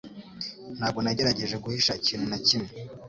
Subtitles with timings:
[0.77, 2.71] Ntabwo nagerageje guhisha ikintu na kimwe